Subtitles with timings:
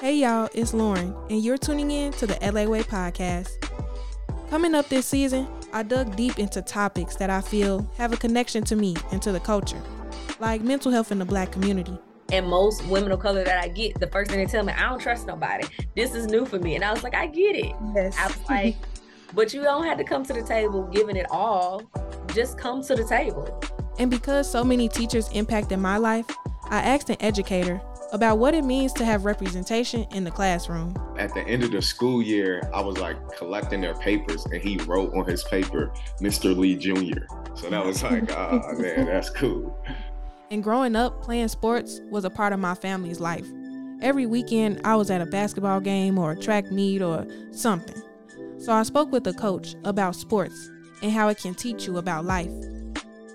[0.00, 3.50] Hey y'all, it's Lauren, and you're tuning in to the LA Way podcast.
[4.48, 8.62] Coming up this season, I dug deep into topics that I feel have a connection
[8.66, 9.82] to me and to the culture,
[10.38, 11.98] like mental health in the black community.
[12.30, 14.88] And most women of color that I get, the first thing they tell me, I
[14.88, 15.66] don't trust nobody.
[15.96, 16.76] This is new for me.
[16.76, 17.74] And I was like, I get it.
[17.92, 18.16] Yes.
[18.16, 18.76] I was like,
[19.34, 21.82] but you don't have to come to the table giving it all.
[22.32, 23.60] Just come to the table.
[23.98, 26.26] And because so many teachers impacted my life,
[26.70, 27.80] I asked an educator
[28.12, 30.94] about what it means to have representation in the classroom.
[31.18, 34.78] At the end of the school year, I was like collecting their papers, and he
[34.78, 36.56] wrote on his paper, Mr.
[36.56, 37.26] Lee Jr.
[37.54, 39.76] So that was like, ah, man, that's cool.
[40.50, 43.46] And growing up, playing sports was a part of my family's life.
[44.00, 48.00] Every weekend, I was at a basketball game or a track meet or something.
[48.58, 50.70] So I spoke with a coach about sports
[51.02, 52.50] and how it can teach you about life.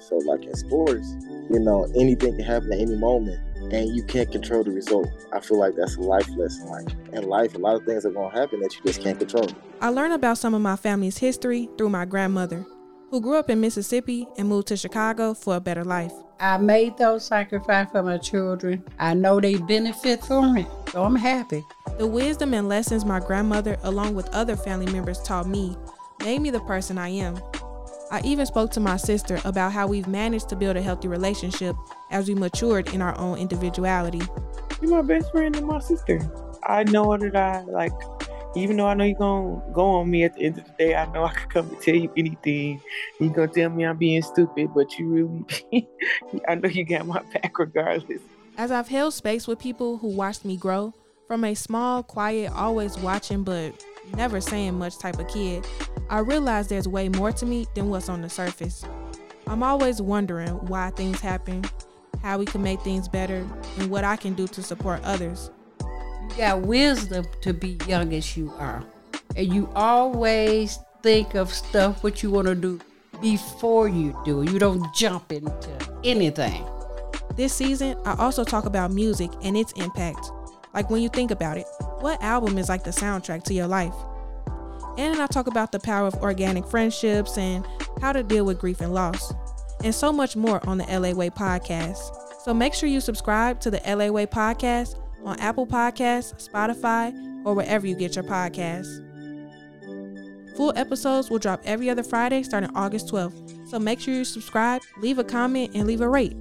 [0.00, 1.14] So, like in sports,
[1.50, 3.40] you know, anything can happen at any moment
[3.72, 5.08] and you can't control the result.
[5.32, 6.68] I feel like that's a life lesson.
[6.68, 9.18] Like in life, a lot of things are going to happen that you just can't
[9.18, 9.48] control.
[9.80, 12.64] I learned about some of my family's history through my grandmother,
[13.10, 16.12] who grew up in Mississippi and moved to Chicago for a better life.
[16.38, 18.84] I made those sacrifices for my children.
[18.98, 21.64] I know they benefit from it, so I'm happy.
[21.98, 25.76] The wisdom and lessons my grandmother, along with other family members, taught me
[26.26, 27.38] made me the person I am.
[28.10, 31.74] I even spoke to my sister about how we've managed to build a healthy relationship
[32.10, 34.22] as we matured in our own individuality.
[34.80, 36.20] You're my best friend and my sister.
[36.62, 37.92] I know that I like,
[38.54, 40.94] even though I know you're gonna go on me at the end of the day,
[40.94, 42.80] I know I can come and tell you anything.
[43.18, 45.88] You're gonna tell me I'm being stupid, but you really,
[46.48, 48.22] I know you got my back regardless.
[48.56, 50.94] As I've held space with people who watched me grow,
[51.26, 53.74] from a small, quiet, always watching but
[54.14, 55.66] never saying much type of kid,
[56.10, 58.84] I realize there's way more to me than what's on the surface.
[59.46, 61.64] I'm always wondering why things happen,
[62.22, 63.46] how we can make things better,
[63.78, 65.50] and what I can do to support others.
[65.80, 68.84] You got wisdom to be young as you are.
[69.36, 72.80] And you always think of stuff what you want to do
[73.20, 74.42] before you do.
[74.42, 75.70] You don't jump into
[76.04, 76.64] anything.
[77.36, 80.30] This season, I also talk about music and its impact.
[80.74, 81.66] Like when you think about it,
[82.00, 83.94] what album is like the soundtrack to your life?
[84.98, 87.66] And I talk about the power of organic friendships and
[88.00, 89.32] how to deal with grief and loss,
[89.84, 91.98] and so much more on the LA Way podcast.
[92.42, 97.12] So make sure you subscribe to the LA Way podcast on Apple Podcasts, Spotify,
[97.44, 99.02] or wherever you get your podcasts.
[100.56, 103.68] Full episodes will drop every other Friday starting August 12th.
[103.68, 106.34] So make sure you subscribe, leave a comment, and leave a rate.